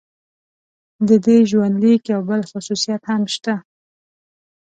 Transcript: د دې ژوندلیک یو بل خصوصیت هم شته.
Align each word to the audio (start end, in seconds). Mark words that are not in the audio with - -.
د 1.07 1.09
دې 1.25 1.37
ژوندلیک 1.49 2.01
یو 2.13 2.21
بل 2.29 2.41
خصوصیت 2.51 3.01
هم 3.11 3.21
شته. 3.33 3.55